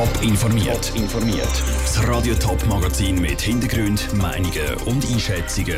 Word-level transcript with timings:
Top 0.00 0.22
informiert. 0.22 0.96
informiert. 0.96 1.62
Das 1.82 2.08
Radio 2.08 2.34
Top 2.36 2.66
Magazin 2.66 3.20
mit 3.20 3.38
Hintergrund, 3.38 4.10
Meinungen 4.14 4.74
und 4.86 5.04
Einschätzungen 5.04 5.76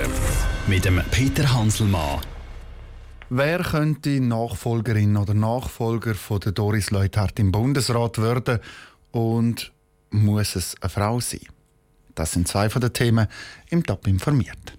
mit 0.68 0.84
dem 0.84 1.02
Peter 1.10 1.52
Hanselmann. 1.52 2.20
Wer 3.30 3.64
könnte 3.64 4.20
Nachfolgerin 4.20 5.16
oder 5.16 5.34
Nachfolger 5.34 6.14
von 6.14 6.38
der 6.38 6.52
Doris 6.52 6.92
Leuthard 6.92 7.40
im 7.40 7.50
Bundesrat 7.50 8.18
werden 8.18 8.60
und 9.10 9.72
muss 10.10 10.54
es 10.54 10.76
eine 10.80 10.90
Frau 10.90 11.18
sein? 11.18 11.40
Das 12.14 12.30
sind 12.30 12.46
zwei 12.46 12.70
von 12.70 12.80
den 12.80 12.92
Themen 12.92 13.26
im 13.70 13.82
Top 13.82 14.06
informiert. 14.06 14.78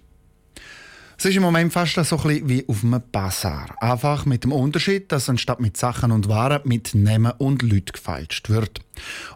Es 1.16 1.24
ist 1.26 1.36
im 1.36 1.42
Moment 1.42 1.72
fast 1.72 1.94
so 1.94 2.00
ein 2.16 2.22
bisschen 2.22 2.48
wie 2.48 2.68
auf 2.68 2.82
einem 2.82 3.02
Bazar. 3.12 3.74
Einfach 3.80 4.26
mit 4.26 4.44
dem 4.44 4.52
Unterschied, 4.52 5.12
dass 5.12 5.28
anstatt 5.28 5.60
mit 5.60 5.76
Sachen 5.76 6.10
und 6.10 6.28
Waren 6.28 6.60
mit 6.64 6.94
Namen 6.94 7.32
und 7.38 7.62
Leuten 7.62 7.92
gefeilscht 7.92 8.50
wird. 8.50 8.80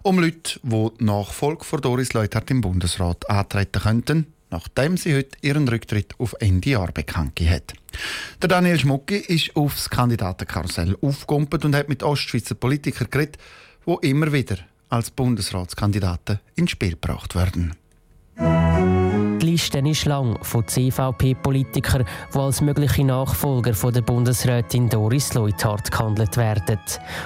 Um 0.03 0.19
Leute, 0.19 0.61
die 0.63 0.89
die 0.99 1.05
Nachfolge 1.05 1.65
von 1.65 1.81
Doris 1.81 2.13
Leuthard 2.13 2.51
im 2.51 2.61
Bundesrat 2.61 3.31
antreten 3.31 3.81
könnten, 3.81 4.27
nachdem 4.51 4.97
sie 4.97 5.15
heute 5.15 5.37
ihren 5.41 5.69
Rücktritt 5.69 6.15
auf 6.19 6.35
Ende 6.41 6.71
Jahr 6.71 6.91
bekannt 6.93 7.37
gegeben 7.37 7.57
hat. 7.57 7.73
Der 8.43 8.49
Daniel 8.49 8.79
Schmucki 8.79 9.17
ist 9.17 9.55
aufs 9.55 9.89
Kandidatenkarussell 9.89 10.97
aufgekumpelt 11.01 11.65
und 11.65 11.77
hat 11.77 11.89
mit 11.89 12.03
Ostschweizer 12.03 12.55
Politikern 12.55 13.09
geredet, 13.11 13.39
die 13.87 14.09
immer 14.09 14.33
wieder 14.33 14.59
als 14.89 15.11
Bundesratskandidaten 15.11 16.41
ins 16.57 16.73
Spiel 16.73 16.93
gebracht 16.93 17.35
werden. 17.35 17.75
Die 19.49 19.53
Liste 19.53 19.79
ist 19.79 20.05
lang 20.05 20.39
von 20.43 20.67
CVP-Politikern, 20.67 22.05
die 22.35 22.39
als 22.39 22.61
mögliche 22.61 23.03
Nachfolger 23.03 23.73
von 23.73 23.95
der 23.95 24.03
Bundesrätin 24.03 24.91
Doris 24.91 25.33
Leuthard 25.33 25.91
gehandelt 25.91 26.37
werden. 26.37 26.79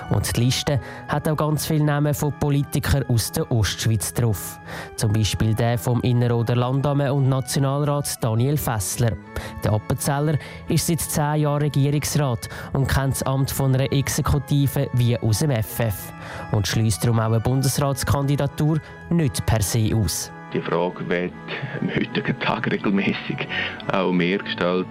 Und 0.08 0.36
die 0.36 0.42
Liste 0.42 0.80
hat 1.08 1.28
auch 1.28 1.36
ganz 1.36 1.66
viele 1.66 1.82
Namen 1.82 2.14
von 2.14 2.32
Politikern 2.38 3.04
aus 3.08 3.32
der 3.32 3.50
Ostschweiz 3.50 4.14
drauf. 4.14 4.60
Zum 4.94 5.12
Beispiel 5.12 5.52
der 5.52 5.76
vom 5.76 6.00
Innerrhoder 6.02 6.54
Landamme 6.54 7.12
und 7.12 7.28
Nationalrat 7.28 8.22
Daniel 8.22 8.56
Fessler. 8.56 9.16
Der 9.64 9.72
Appenzeller 9.72 10.38
ist 10.68 10.86
seit 10.86 11.00
zehn 11.00 11.42
Jahren 11.42 11.62
Regierungsrat 11.62 12.48
und 12.72 12.86
kennt 12.86 13.14
das 13.14 13.24
Amt 13.24 13.50
von 13.50 13.74
einer 13.74 13.92
Exekutive 13.92 14.88
wie 14.92 15.18
aus 15.18 15.40
dem 15.40 15.50
FF. 15.50 16.12
Und 16.52 16.68
schließt 16.68 17.02
darum 17.02 17.18
auch 17.18 17.24
eine 17.24 17.40
Bundesratskandidatur 17.40 18.78
nicht 19.10 19.44
per 19.44 19.60
se 19.60 19.90
aus. 19.92 20.30
Die 20.52 20.60
Frage 20.60 21.08
wird 21.08 21.32
am 21.80 21.88
heutigen 21.88 22.38
Tag 22.40 22.70
regelmäßig 22.70 23.48
auch 23.90 24.12
mehr 24.12 24.36
gestellt. 24.38 24.86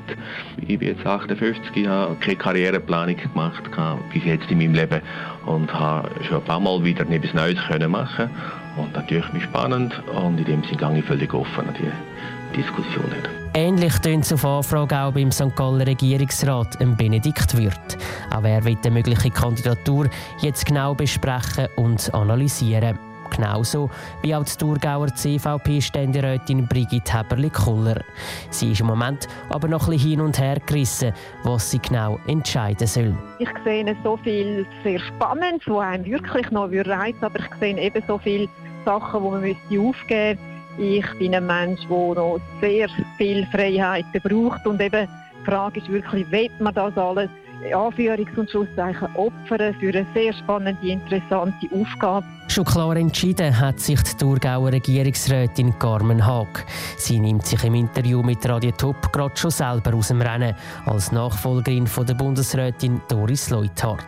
Ich 0.58 0.80
bin 0.80 0.88
jetzt 0.88 1.06
58, 1.06 1.88
habe 1.88 2.16
keine 2.16 2.36
Karriereplanung 2.36 3.16
gemacht 3.16 3.64
bis 4.12 4.26
jetzt 4.26 4.50
in 4.50 4.58
meinem 4.58 4.74
Leben 4.74 5.02
und 5.46 5.72
habe 5.72 6.10
schon 6.26 6.38
ein 6.38 6.44
paar 6.44 6.60
Mal 6.60 6.84
wieder 6.84 7.08
etwas 7.08 7.34
Neues 7.36 7.60
können 7.68 7.92
machen 7.92 8.30
und 8.76 8.94
natürlich 8.94 9.32
mich 9.34 9.44
spannend 9.44 9.94
und 10.16 10.40
in 10.40 10.46
dem 10.46 10.64
Sinne 10.64 10.78
gehe 10.78 11.00
ich 11.00 11.06
völlig 11.06 11.34
offen 11.34 11.68
an 11.68 11.76
die 11.80 12.58
Diskussion. 12.58 13.06
Ähnlich 13.54 13.94
tönt 14.00 14.24
es 14.24 14.34
auf 14.34 14.46
Anfrage 14.46 14.98
auch 14.98 15.14
beim 15.14 15.32
St. 15.32 15.56
Galler 15.56 15.86
Regierungsrat 15.86 16.80
Benedikt 16.98 17.56
Wirth. 17.58 17.98
Auch 18.34 18.44
er 18.44 18.64
wird 18.64 18.84
die 18.84 18.90
mögliche 18.90 19.30
Kandidatur 19.30 20.10
jetzt 20.42 20.66
genau 20.66 20.96
besprechen 20.96 21.68
und 21.76 22.12
analysieren. 22.14 23.11
Genauso 23.36 23.90
wie 24.22 24.36
auch 24.36 24.44
die 24.44 24.56
Thurgauer 24.58 25.08
CVP-Ständerätin 25.08 26.68
Brigitte 26.68 27.18
Heberli-Kuller. 27.18 28.02
Sie 28.50 28.72
ist 28.74 28.82
im 28.82 28.88
Moment 28.88 29.28
aber 29.50 29.68
noch 29.68 29.88
ein 29.88 29.92
bisschen 29.92 30.10
hin 30.10 30.22
und 30.22 30.38
her 30.40 30.58
gerissen, 30.66 31.14
was 31.44 31.72
sie 31.72 31.80
genau 31.80 32.20
entscheiden 32.28 32.88
soll. 32.88 33.16
Ich 33.40 33.50
sehe 33.64 33.96
so 34.04 34.18
viel 34.18 34.66
sehr 34.84 35.00
Spannendes, 35.00 35.68
was 35.68 35.80
einem 35.80 36.06
wirklich 36.06 36.52
noch 36.52 36.70
reizt, 36.72 37.24
aber 37.24 37.40
ich 37.40 37.60
sehe 37.60 37.78
eben 37.80 38.04
so 38.08 38.18
viele 38.18 38.48
Sachen, 38.86 39.24
die 39.24 39.30
man 39.30 39.88
aufgeben 39.88 40.40
müsste. 40.42 40.52
Ich 40.78 41.20
bin 41.20 41.36
ein 41.36 41.46
Mensch, 41.46 41.82
der 41.82 41.98
noch 41.98 42.40
sehr 42.62 42.88
viel 43.18 43.46
Freiheiten 43.48 44.22
braucht 44.24 44.66
und 44.66 44.82
eben 44.82 45.08
die 45.42 45.46
Frage 45.46 45.80
ist 45.80 45.90
wirklich, 45.90 46.30
will 46.32 46.52
man 46.60 46.74
das 46.74 46.96
alles 46.98 47.30
Anführungs- 47.70 48.38
und 48.38 48.50
Schlusszeichen 48.50 49.08
opfern 49.16 49.74
für 49.80 49.90
eine 49.90 50.06
sehr 50.14 50.34
spannende, 50.34 50.88
interessante 50.88 51.68
Aufgabe. 51.74 52.26
Schon 52.48 52.66
klar 52.66 52.98
entschieden 52.98 53.58
hat 53.58 53.80
sich 53.80 54.02
die 54.04 54.18
Thurgauer 54.18 54.74
Regierungsrätin 54.74 55.78
Carmen 55.80 56.26
Haag. 56.26 56.66
Sie 56.98 57.18
nimmt 57.18 57.46
sich 57.46 57.64
im 57.64 57.76
Interview 57.76 58.22
mit 58.22 58.48
Radio 58.50 58.72
Top 58.72 59.14
gerade 59.14 59.38
schon 59.38 59.52
selber 59.52 59.94
aus 59.94 60.10
dem 60.10 60.22
Rennen 60.22 60.54
als 60.86 61.14
Nachfolgerin 61.14 61.88
von 61.88 62.06
der 62.06 62.16
Bundesrätin 62.16 63.00
Doris 63.08 63.50
Leuthard. 63.52 64.06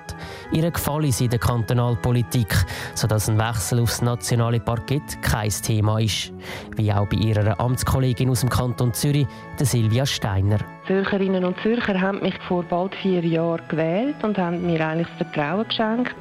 Ihr 0.51 0.69
gefallen 0.69 1.11
sie 1.11 1.29
der 1.29 1.39
Kantonalpolitik, 1.39 2.53
sodass 2.95 3.29
ein 3.29 3.37
Wechsel 3.37 3.79
aufs 3.79 4.01
nationale 4.01 4.59
Parkett 4.59 5.21
kein 5.21 5.49
Thema 5.49 5.99
ist. 5.99 6.33
Wie 6.75 6.91
auch 6.91 7.07
bei 7.07 7.17
ihrer 7.17 7.57
Amtskollegin 7.59 8.29
aus 8.29 8.41
dem 8.41 8.49
Kanton 8.49 8.93
Zürich, 8.93 9.27
der 9.57 9.65
Silvia 9.65 10.05
Steiner. 10.05 10.59
Zürcherinnen 10.87 11.45
und 11.45 11.59
Zürcher 11.61 11.99
haben 11.99 12.21
mich 12.21 12.37
vor 12.47 12.63
bald 12.63 12.93
vier 12.95 13.23
Jahren 13.23 13.61
gewählt 13.67 14.15
und 14.23 14.37
haben 14.37 14.65
mir 14.65 14.85
eigentlich 14.85 15.07
das 15.17 15.27
Vertrauen 15.27 15.67
geschenkt. 15.67 16.15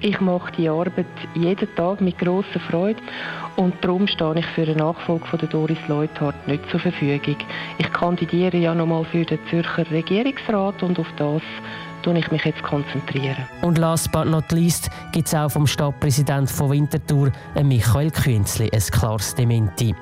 Ich 0.00 0.20
mache 0.20 0.52
die 0.52 0.68
Arbeit 0.68 1.06
jeden 1.34 1.74
Tag 1.74 2.00
mit 2.00 2.18
grosser 2.18 2.60
Freude 2.70 3.00
und 3.56 3.74
darum 3.80 4.06
stehe 4.06 4.38
ich 4.38 4.46
für 4.46 4.62
eine 4.62 4.76
Nachfolge 4.76 5.26
von 5.26 5.38
der 5.40 5.48
Doris 5.48 5.78
Leuthard 5.88 6.46
nicht 6.46 6.62
zur 6.70 6.78
Verfügung. 6.78 7.36
Ich 7.78 7.92
kandidiere 7.92 8.56
ja 8.56 8.74
nochmal 8.74 9.04
für 9.06 9.24
den 9.24 9.40
Zürcher 9.50 9.90
Regierungsrat 9.90 10.82
und 10.84 11.00
auf 11.00 11.08
das 11.16 11.42
konzentriere 12.08 12.20
ich 12.20 12.30
mich 12.30 12.44
jetzt 12.44 12.62
konzentrieren. 12.62 13.46
Und 13.62 13.76
last 13.76 14.10
but 14.12 14.26
not 14.26 14.50
least 14.52 14.88
gibt 15.12 15.26
es 15.26 15.34
auch 15.34 15.50
vom 15.50 15.66
Stadtpräsidenten 15.66 16.46
von 16.46 16.70
Winterthur, 16.70 17.32
Michael 17.62 18.10
Künzli, 18.10 18.70
ein 18.72 18.80
klares 18.80 19.34
Dementi. 19.34 19.94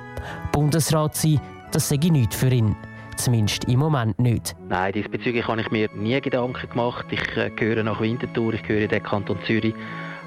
Bundesrat 0.51 1.15
sein, 1.15 1.41
das 1.71 1.89
sage 1.89 2.07
ich 2.07 2.11
nicht 2.11 2.33
für 2.33 2.49
ihn. 2.49 2.75
Zumindest 3.17 3.65
im 3.65 3.79
Moment 3.79 4.19
nicht. 4.19 4.55
Nein, 4.69 4.93
diesbezüglich 4.93 5.47
habe 5.47 5.59
ich 5.59 5.71
mir 5.71 5.89
nie 5.95 6.19
Gedanken 6.21 6.69
gemacht. 6.69 7.05
Ich 7.09 7.35
äh, 7.35 7.49
gehöre 7.49 7.83
nach 7.83 7.99
Winterthur, 7.99 8.53
ich 8.53 8.63
gehöre 8.63 8.83
in 8.83 8.89
den 8.89 9.03
Kanton 9.03 9.37
Zürich. 9.45 9.73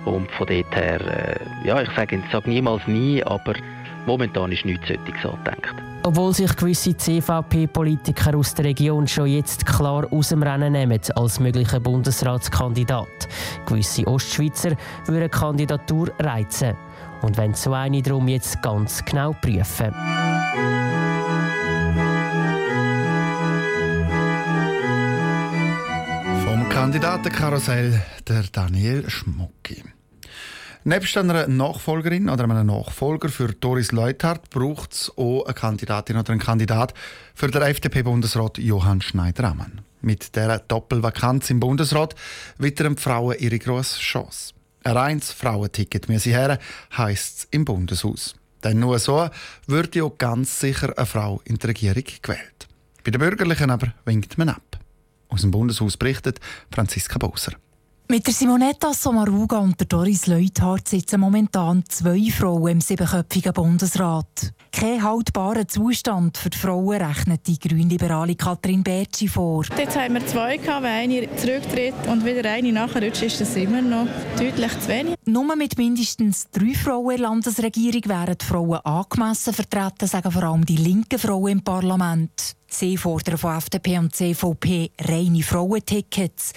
Und 0.05 0.31
von 0.33 0.47
dort 0.47 0.75
her, 0.75 1.01
äh, 1.01 1.67
ja, 1.67 1.81
ich 1.81 1.91
sage, 1.91 2.17
ich 2.17 2.33
sage 2.33 2.49
niemals 2.49 2.87
nie, 2.87 3.23
aber 3.23 3.55
momentan 4.07 4.51
ist 4.51 4.65
nichts 4.65 4.89
solches 4.89 5.25
angedenkt. 5.25 5.75
Obwohl 6.03 6.33
sich 6.33 6.57
gewisse 6.57 6.97
CVP-Politiker 6.97 8.35
aus 8.35 8.55
der 8.55 8.65
Region 8.65 9.07
schon 9.07 9.27
jetzt 9.27 9.67
klar 9.67 10.07
aus 10.11 10.31
dem 10.31 10.43
Rennen 10.43 10.73
nehmen 10.73 10.99
als 11.15 11.39
möglicher 11.39 11.79
Bundesratskandidat. 11.79 13.29
Gewisse 13.67 14.07
Ostschweizer 14.07 14.71
würden 15.05 15.25
die 15.25 15.29
Kandidatur 15.29 16.11
reizen. 16.19 16.75
Und 17.21 17.37
wenn 17.37 17.53
so 17.53 17.75
eine 17.75 18.01
darum 18.01 18.29
jetzt 18.29 18.63
ganz 18.63 19.05
genau 19.05 19.37
prüfen. 19.43 19.95
Kandidatenkarussell 26.91 28.03
der 28.27 28.43
Daniel 28.51 29.09
Schmucki. 29.09 29.85
Nebst 30.83 31.17
einer 31.17 31.47
Nachfolgerin 31.47 32.29
oder 32.29 32.43
einem 32.43 32.67
Nachfolger 32.67 33.29
für 33.29 33.55
Doris 33.55 33.93
Leuthard 33.93 34.51
braucht 34.51 34.95
es 34.95 35.13
auch 35.17 35.45
eine 35.45 35.55
Kandidatin 35.55 36.17
oder 36.17 36.33
einen 36.33 36.41
Kandidat 36.41 36.93
für 37.33 37.47
den 37.47 37.63
FDP-Bundesrat 37.63 38.59
Johann 38.59 39.03
Schneider-Ammann. 39.03 39.83
Mit 40.01 40.35
dieser 40.35 40.59
Doppelvakanz 40.59 41.49
im 41.51 41.61
Bundesrat 41.61 42.17
wittern 42.59 42.97
die 42.97 43.03
Frauen 43.03 43.37
ihre 43.39 43.61
grosse 43.61 44.01
Chance. 44.01 44.55
Ein 44.83 44.97
reines 44.97 45.31
Frauenticket 45.31 46.09
sie 46.21 46.35
her, 46.35 46.59
heisst 46.99 47.39
es 47.39 47.49
im 47.53 47.65
Bundeshaus. 47.65 48.35
Denn 48.65 48.81
nur 48.81 48.99
so 48.99 49.31
würde 49.69 50.01
ja 50.01 50.11
ganz 50.19 50.59
sicher 50.59 50.93
eine 50.99 51.07
Frau 51.07 51.41
in 51.45 51.55
die 51.55 51.69
Regierung 51.69 52.03
gewählt. 52.21 52.67
Bei 53.05 53.13
den 53.13 53.21
Bürgerlichen 53.21 53.71
aber 53.71 53.95
winkt 54.05 54.39
man 54.39 54.49
ab. 54.49 54.70
Aus 55.31 55.43
dem 55.43 55.51
Bundeshaus 55.51 55.97
berichtet 55.97 56.41
Franziska 56.71 57.19
Bowser. 57.19 57.53
Mit 58.11 58.27
der 58.27 58.35
Simonetta 58.35 58.93
Sommaruga 58.93 59.59
und 59.59 59.79
der 59.79 59.87
Doris 59.87 60.27
Leuthard 60.27 60.89
sitzen 60.89 61.21
momentan 61.21 61.85
zwei 61.87 62.29
Frauen 62.33 62.73
im 62.73 62.81
siebenköpfigen 62.81 63.53
Bundesrat. 63.53 64.53
Kein 64.73 65.01
haltbarer 65.01 65.69
Zustand 65.69 66.37
für 66.37 66.51
die 66.51 66.59
Frauen 66.59 67.01
rechnet 67.01 67.47
die 67.47 67.57
grünliberale 67.57 68.35
Katrin 68.35 68.83
Bertschi 68.83 69.29
vor. 69.29 69.65
Jetzt 69.79 69.97
haben 69.97 70.15
wir 70.15 70.27
zwei 70.27 70.57
gehabt, 70.57 70.83
wenn 70.83 70.91
eine 70.91 71.37
zurücktritt 71.37 71.95
und 72.09 72.25
wieder 72.25 72.51
eine 72.51 72.73
nachrutscht, 72.73 73.23
ist 73.23 73.43
das 73.43 73.55
immer 73.55 73.81
noch 73.81 74.09
deutlich 74.37 74.81
zu 74.81 74.89
wenig. 74.89 75.15
Nur 75.27 75.55
mit 75.55 75.79
mindestens 75.79 76.51
drei 76.51 76.75
Frauen 76.75 77.13
in 77.13 77.19
der 77.19 77.29
Landesregierung 77.29 78.03
wären 78.07 78.37
die 78.37 78.45
Frauen 78.45 78.81
angemessen 78.85 79.55
vertreten, 79.55 80.09
sagen 80.09 80.33
vor 80.33 80.43
allem 80.43 80.67
die 80.67 80.79
linken 80.79 81.21
Frauen 81.21 81.53
im 81.53 81.63
Parlament. 81.63 82.57
Sie 82.73 82.97
fordern 82.97 83.37
von 83.37 83.57
FDP 83.57 83.99
und 83.99 84.15
CVP 84.15 84.93
reine 85.01 85.43
Frauentickets. 85.43 86.53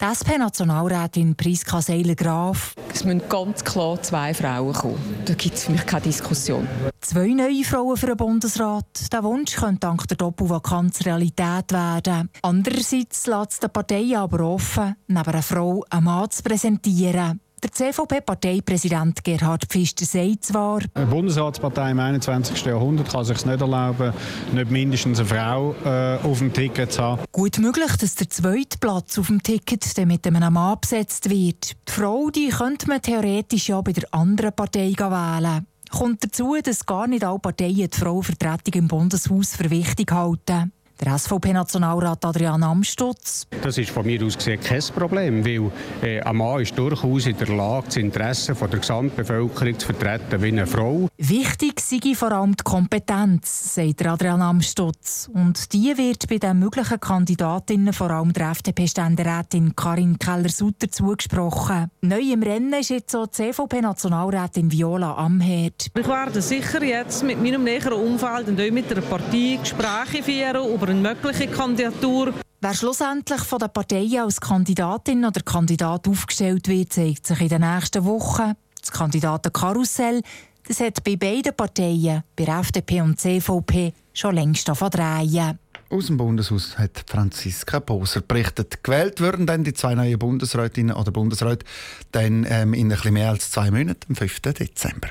Die 0.00 0.04
SP-Nationalrätin 0.04 1.36
Priska 1.36 1.80
Seiler-Graf. 1.80 2.74
Es 2.92 3.04
müssen 3.04 3.22
ganz 3.28 3.62
klar 3.62 4.02
zwei 4.02 4.34
Frauen 4.34 4.72
kommen. 4.72 4.98
Da 5.24 5.34
gibt 5.34 5.54
es 5.54 5.64
für 5.64 5.72
mich 5.72 5.86
keine 5.86 6.02
Diskussion. 6.02 6.66
Zwei 7.00 7.28
neue 7.28 7.62
Frauen 7.62 7.96
für 7.96 8.08
den 8.08 8.16
Bundesrat. 8.16 9.12
Der 9.12 9.22
Wunsch 9.22 9.54
könnte 9.54 9.78
dank 9.78 10.08
der 10.08 10.16
Doppelvakanz 10.16 11.06
Realität 11.06 11.70
werden. 11.70 12.28
Andererseits 12.42 13.28
lässt 13.28 13.52
es 13.52 13.60
den 13.60 13.70
Parteien 13.70 14.16
aber 14.16 14.40
offen, 14.40 14.96
neben 15.06 15.22
einer 15.22 15.42
Frau 15.42 15.84
einen 15.88 16.04
Mann 16.04 16.30
zu 16.30 16.42
präsentieren. 16.42 17.40
Der 17.62 17.70
CVP-Parteipräsident 17.70 19.22
Gerhard 19.22 19.66
Pfister 19.66 20.04
sagt 20.04 20.46
zwar, 20.46 20.80
eine 20.94 21.06
Bundesratspartei 21.06 21.92
im 21.92 22.00
21. 22.00 22.64
Jahrhundert 22.64 23.08
kann 23.08 23.24
sich 23.24 23.46
nicht 23.46 23.60
erlauben, 23.60 24.12
nicht 24.52 24.70
mindestens 24.72 25.20
eine 25.20 25.28
Frau 25.28 25.74
äh, 25.84 26.18
auf 26.26 26.38
dem 26.38 26.52
Ticket 26.52 26.90
zu 26.90 27.02
haben. 27.02 27.22
Gut 27.30 27.58
möglich, 27.58 27.96
dass 28.00 28.16
der 28.16 28.28
zweite 28.28 28.78
Platz 28.78 29.16
auf 29.16 29.28
dem 29.28 29.40
Ticket 29.44 29.96
dann 29.96 30.08
mit 30.08 30.26
einem 30.26 30.52
Mann 30.52 30.76
besetzt 30.80 31.30
wird. 31.30 31.76
Die 31.88 31.92
Frau 31.92 32.30
die 32.30 32.48
könnte 32.48 32.88
man 32.88 33.00
theoretisch 33.00 33.68
ja 33.68 33.80
bei 33.80 33.92
der 33.92 34.12
anderen 34.12 34.52
Partei 34.52 34.92
wählen. 34.98 35.66
Kommt 35.88 36.24
dazu, 36.24 36.56
dass 36.60 36.84
gar 36.84 37.06
nicht 37.06 37.22
alle 37.22 37.38
Parteien 37.38 37.88
die 37.88 37.96
Frauenvertretung 37.96 38.74
im 38.74 38.88
Bundeshaus 38.88 39.54
für 39.54 39.70
wichtig 39.70 40.10
halten. 40.10 40.72
Der 41.00 41.18
SVP-Nationalrat 41.18 42.24
Adrian 42.24 42.62
Amstutz. 42.62 43.46
Das 43.62 43.76
ist 43.78 43.90
von 43.90 44.06
mir 44.06 44.24
aus 44.24 44.36
gesehen 44.36 44.60
kein 44.60 44.82
Problem, 44.94 45.44
weil 45.44 45.70
äh, 46.02 46.20
ein 46.20 46.36
Mann 46.36 46.60
ist 46.60 46.78
durchaus 46.78 47.26
in 47.26 47.36
der 47.36 47.48
Lage, 47.48 47.86
das 47.86 47.96
Interesse 47.96 48.54
von 48.54 48.70
der 48.70 48.80
Gesamtbevölkerung 48.80 49.78
zu 49.78 49.86
vertreten 49.86 50.42
wie 50.42 50.48
eine 50.48 50.66
Frau. 50.66 51.08
Wichtig 51.18 51.80
sei 51.80 52.14
vor 52.14 52.32
allem 52.32 52.56
die 52.56 52.62
Kompetenz, 52.62 53.74
sagt 53.74 54.06
Adrian 54.06 54.42
Amstutz. 54.42 55.28
Und 55.32 55.72
die 55.72 55.96
wird 55.96 56.28
bei 56.28 56.38
den 56.38 56.58
möglichen 56.58 57.00
Kandidatinnen 57.00 57.92
vor 57.92 58.10
allem 58.10 58.32
der 58.32 58.50
FDP-Ständerätin 58.50 59.74
Karin 59.74 60.18
Keller-Sutter 60.18 60.90
zugesprochen. 60.90 61.90
Neu 62.02 62.32
im 62.32 62.42
Rennen 62.42 62.74
ist 62.74 62.90
jetzt 62.90 63.14
auch 63.16 63.26
die 63.26 63.52
CVP-Nationalrätin 63.52 64.70
Viola 64.70 65.14
Amherd. 65.14 65.86
Ich 65.96 66.08
werde 66.08 66.40
sicher 66.42 66.82
jetzt 66.82 67.22
mit 67.24 67.42
meinem 67.42 67.64
näheren 67.64 67.94
Umfeld 67.94 68.48
und 68.48 68.60
auch 68.60 68.70
mit 68.70 68.90
der 68.90 69.00
Partei 69.00 69.58
Gespräche 69.60 70.22
führen 70.22 70.56
über 70.82 70.90
eine 70.90 71.00
mögliche 71.00 71.46
Kandidatur. 71.46 72.34
Wer 72.60 72.74
schlussendlich 72.74 73.40
von 73.42 73.60
der 73.60 73.68
Partei 73.68 74.08
als 74.20 74.40
Kandidatin 74.40 75.24
oder 75.24 75.40
Kandidat 75.40 76.08
aufgestellt 76.08 76.66
wird, 76.66 76.92
zeigt 76.92 77.24
sich 77.24 77.40
in 77.40 77.48
den 77.48 77.60
nächsten 77.60 78.04
Wochen. 78.04 78.54
Das 78.80 78.90
Kandidatenkarussell 78.90 80.22
das 80.66 80.80
hat 80.80 81.02
bei 81.02 81.16
beiden 81.16 81.54
Parteien, 81.56 82.22
bei 82.36 82.44
FDP 82.44 83.00
und 83.00 83.18
CVP, 83.18 83.92
schon 84.12 84.34
längst 84.34 84.68
drehen. 84.68 85.58
Aus 85.90 86.06
dem 86.06 86.16
Bundeshaus 86.16 86.78
hat 86.78 87.04
Franziska 87.06 87.80
Boser 87.80 88.20
berichtet. 88.20 88.82
Gewählt 88.82 89.20
würden 89.20 89.46
dann 89.46 89.64
die 89.64 89.74
zwei 89.74 89.94
neuen 89.94 90.18
Bundesrätinnen 90.18 90.94
oder 90.94 91.10
Bundesräte 91.10 91.66
dann 92.12 92.46
ähm, 92.48 92.74
in 92.74 92.86
ein 92.86 92.88
bisschen 92.90 93.14
mehr 93.14 93.30
als 93.30 93.50
zwei 93.50 93.70
Monaten, 93.70 94.06
am 94.08 94.16
5. 94.16 94.40
Dezember. 94.40 95.10